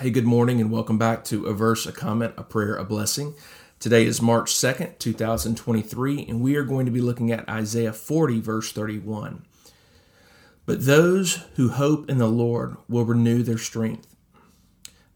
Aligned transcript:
Hey, 0.00 0.10
good 0.10 0.26
morning, 0.26 0.60
and 0.60 0.70
welcome 0.70 0.96
back 0.96 1.24
to 1.24 1.46
A 1.46 1.52
Verse, 1.52 1.84
a 1.84 1.90
Comment, 1.90 2.32
a 2.36 2.44
Prayer, 2.44 2.76
a 2.76 2.84
Blessing. 2.84 3.34
Today 3.80 4.06
is 4.06 4.22
March 4.22 4.54
2nd, 4.54 4.96
2023, 5.00 6.24
and 6.28 6.40
we 6.40 6.54
are 6.54 6.62
going 6.62 6.86
to 6.86 6.92
be 6.92 7.00
looking 7.00 7.32
at 7.32 7.48
Isaiah 7.48 7.92
40, 7.92 8.38
verse 8.38 8.70
31. 8.70 9.44
But 10.66 10.86
those 10.86 11.42
who 11.56 11.70
hope 11.70 12.08
in 12.08 12.18
the 12.18 12.28
Lord 12.28 12.76
will 12.88 13.04
renew 13.04 13.42
their 13.42 13.58
strength. 13.58 14.14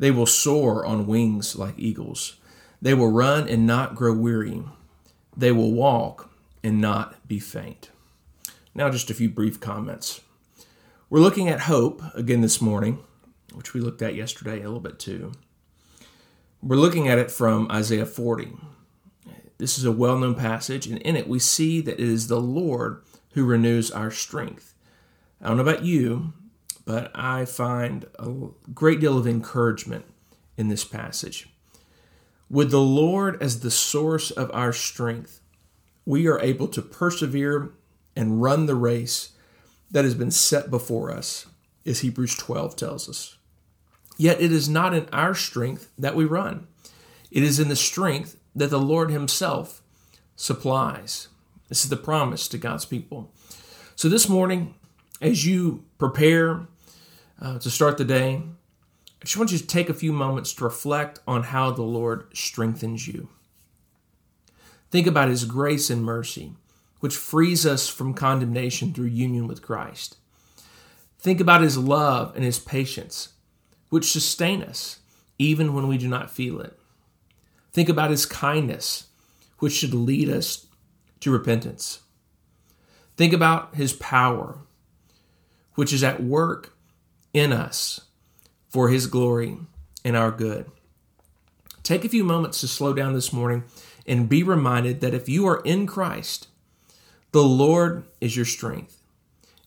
They 0.01 0.11
will 0.11 0.27
soar 0.27 0.85
on 0.85 1.07
wings 1.07 1.55
like 1.55 1.79
eagles. 1.79 2.39
They 2.81 2.93
will 2.93 3.13
run 3.13 3.49
and 3.49 3.65
not 3.65 3.95
grow 3.95 4.13
weary. 4.13 4.65
They 5.37 5.53
will 5.53 5.71
walk 5.71 6.29
and 6.65 6.81
not 6.81 7.29
be 7.29 7.39
faint. 7.39 7.91
Now, 8.75 8.91
just 8.91 9.11
a 9.11 9.15
few 9.15 9.29
brief 9.29 9.61
comments. 9.61 10.23
We're 11.09 11.21
looking 11.21 11.49
at 11.49 11.61
hope 11.61 12.03
again 12.17 12.41
this 12.41 12.61
morning 12.61 12.99
which 13.55 13.75
we 13.75 13.81
looked 13.81 14.03
at 14.03 14.15
yesterday 14.15 14.61
a 14.61 14.65
little 14.65 14.81
bit 14.81 14.99
too. 14.99 15.33
We're 16.63 16.77
looking 16.77 17.09
at 17.09 17.19
it 17.19 17.31
from 17.31 17.71
Isaiah 17.71 18.07
40. 18.07 18.53
This 19.59 19.79
is 19.79 19.85
a 19.85 19.93
well 19.93 20.19
known 20.19 20.35
passage, 20.35 20.87
and 20.87 20.99
in 20.99 21.17
it 21.17 21.29
we 21.29 21.39
see 21.39 21.81
that 21.81 22.01
it 22.01 22.09
is 22.09 22.29
the 22.29 22.41
Lord 22.41 23.03
who 23.33 23.45
renews 23.45 23.91
our 23.91 24.11
strength. 24.11 24.75
I 25.41 25.49
don't 25.49 25.57
know 25.57 25.63
about 25.63 25.85
you, 25.85 26.33
but 26.85 27.11
I 27.15 27.45
find 27.45 28.07
a 28.19 28.33
great 28.75 29.01
deal 29.01 29.19
of 29.19 29.27
encouragement 29.27 30.05
in 30.57 30.69
this 30.69 30.85
passage. 30.85 31.49
With 32.51 32.71
the 32.71 32.81
Lord 32.81 33.43
as 33.43 33.61
the 33.61 33.71
source 33.71 34.31
of 34.31 34.51
our 34.53 34.73
strength, 34.73 35.41
we 36.05 36.27
are 36.27 36.41
able 36.41 36.69
to 36.69 36.83
persevere 36.83 37.73
and 38.15 38.43
run 38.43 38.67
the 38.67 38.75
race 38.75 39.31
that 39.91 40.05
has 40.05 40.15
been 40.15 40.31
set 40.31 40.71
before 40.71 41.11
us, 41.11 41.47
as 41.87 42.01
Hebrews 42.01 42.37
12 42.37 42.77
tells 42.77 43.09
us. 43.09 43.37
Yet 44.17 44.41
it 44.41 44.53
is 44.53 44.69
not 44.69 44.95
in 44.95 45.09
our 45.13 45.35
strength 45.35 45.91
that 45.99 46.15
we 46.15 46.25
run, 46.25 46.67
it 47.31 47.43
is 47.43 47.59
in 47.59 47.69
the 47.69 47.77
strength 47.77 48.39
that 48.55 48.71
the 48.71 48.79
Lord 48.79 49.11
Himself 49.11 49.83
supplies. 50.37 51.29
This 51.69 51.85
is 51.85 51.91
the 51.91 51.97
promise 51.97 52.49
to 52.49 52.59
God's 52.59 52.85
people. 52.85 53.33
So 53.97 54.09
this 54.09 54.29
morning, 54.29 54.75
as 55.21 55.47
you 55.47 55.85
prepare 55.97 56.67
uh, 57.41 57.59
to 57.61 57.71
start 57.71 57.97
the 57.97 58.05
day, 58.05 58.43
I 59.23 59.25
just 59.25 59.37
want 59.37 59.53
you 59.53 59.59
to 59.59 59.67
take 59.67 59.89
a 59.89 59.95
few 59.95 60.13
moments 60.13 60.53
to 60.55 60.65
reflect 60.65 61.21
on 61.27 61.45
how 61.45 61.71
the 61.71 61.83
Lord 61.83 62.27
strengthens 62.37 63.07
you. 63.07 63.29
Think 64.91 65.07
about 65.07 65.29
His 65.29 65.45
grace 65.45 65.89
and 65.89 66.05
mercy, 66.05 66.53
which 67.01 67.17
frees 67.17 67.65
us 67.65 67.89
from 67.89 68.15
condemnation 68.15 68.93
through 68.93 69.07
union 69.07 69.47
with 69.47 69.63
Christ. 69.63 70.17
Think 71.19 71.41
about 71.41 71.63
His 71.63 71.79
love 71.79 72.35
and 72.35 72.45
His 72.45 72.59
patience, 72.59 73.31
which 73.93 74.11
sustain 74.11 74.63
us 74.63 75.01
even 75.39 75.75
when 75.75 75.87
we 75.87 75.99
do 75.99 76.09
not 76.09 76.31
feel 76.31 76.63
it. 76.63 76.79
Think 77.75 77.91
about 77.91 78.09
his 78.09 78.25
kindness, 78.25 79.09
which 79.59 79.75
should 79.75 79.93
lead 79.93 80.31
us 80.31 80.67
to 81.21 81.31
repentance. 81.31 82.01
Think 83.19 83.35
about 83.35 83.75
his 83.75 83.93
power, 83.93 84.61
which 85.75 85.93
is 85.93 86.03
at 86.03 86.23
work 86.23 86.75
in 87.35 87.53
us 87.53 88.01
for 88.67 88.89
his 88.89 89.07
glory 89.07 89.59
and 90.03 90.17
our 90.17 90.31
good. 90.31 90.71
Take 91.83 92.03
a 92.07 92.09
few 92.09 92.25
moments 92.25 92.63
to 92.63 92.69
slow 92.69 92.95
down 92.95 93.13
this 93.13 93.31
morning 93.31 93.65
and 94.07 94.27
be 94.27 94.43
reminded 94.43 95.03
that 95.03 95.13
if 95.13 95.29
you 95.29 95.47
are 95.47 95.61
in 95.67 95.87
Christ, 95.87 96.49
the 97.33 97.43
Lord 97.43 98.05
is 98.23 98.37
your 98.37 98.47
strength, 98.47 99.03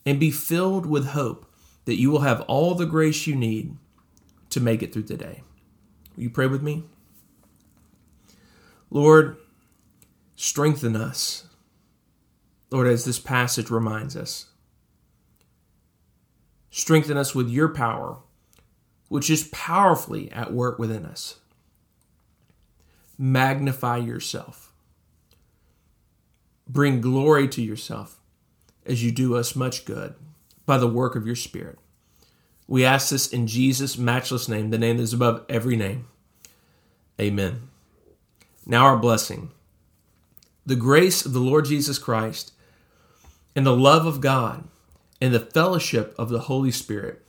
and 0.04 0.20
be 0.20 0.32
filled 0.32 0.88
with 0.88 1.10
hope 1.10 1.46
that 1.86 2.00
you 2.00 2.10
will 2.10 2.22
have 2.22 2.42
all 2.42 2.74
the 2.74 2.88
grace 2.88 3.28
you 3.28 3.36
need 3.36 3.78
to 4.56 4.62
make 4.62 4.82
it 4.82 4.94
through 4.94 5.04
today. 5.04 5.44
Will 6.16 6.24
you 6.24 6.30
pray 6.30 6.48
with 6.48 6.64
me? 6.64 6.86
Lord, 8.90 9.36
strengthen 10.38 10.96
us. 10.96 11.48
Lord, 12.72 12.88
as 12.88 13.04
this 13.04 13.20
passage 13.20 13.70
reminds 13.70 14.16
us, 14.16 14.46
strengthen 16.70 17.18
us 17.18 17.36
with 17.36 17.50
your 17.50 17.68
power, 17.68 18.20
which 19.10 19.30
is 19.30 19.50
powerfully 19.52 20.32
at 20.32 20.54
work 20.54 20.80
within 20.80 21.06
us. 21.06 21.40
Magnify 23.18 23.98
yourself. 23.98 24.72
Bring 26.66 27.02
glory 27.02 27.50
to 27.50 27.62
yourself 27.62 28.22
as 28.86 29.04
you 29.04 29.12
do 29.12 29.36
us 29.36 29.54
much 29.54 29.84
good 29.84 30.16
by 30.66 30.78
the 30.78 30.88
work 30.88 31.18
of 31.18 31.26
your 31.26 31.36
Spirit. 31.36 31.78
We 32.68 32.84
ask 32.84 33.10
this 33.10 33.32
in 33.32 33.48
Jesus' 33.48 33.98
matchless 33.98 34.50
name, 34.50 34.70
the 34.70 34.78
name 34.78 34.98
that 34.98 35.04
is 35.04 35.14
above 35.14 35.46
every 35.48 35.76
name. 35.76 36.08
Amen. 37.20 37.70
Now, 38.66 38.86
our 38.86 38.98
blessing. 38.98 39.52
The 40.66 40.76
grace 40.76 41.26
of 41.26 41.34
the 41.34 41.40
Lord 41.40 41.66
Jesus 41.66 42.00
Christ 42.00 42.52
and 43.56 43.66
the 43.66 43.76
love 43.76 44.06
of 44.08 44.20
God 44.20 44.64
and 45.22 45.34
the 45.34 45.40
fellowship 45.40 46.16
of 46.18 46.30
the 46.30 46.42
Holy 46.42 46.72
Spirit 46.72 47.22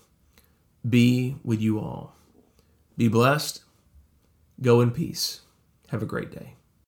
be 0.88 1.36
with 1.44 1.60
you 1.60 1.78
all. 1.78 2.14
Be 2.96 3.08
blessed. 3.08 3.62
Go 4.62 4.80
in 4.80 4.90
peace. 4.90 5.42
Have 5.88 6.02
a 6.02 6.06
great 6.06 6.32
day. 6.32 6.55